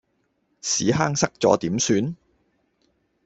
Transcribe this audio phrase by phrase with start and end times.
[0.63, 2.15] 屎坑塞左點算？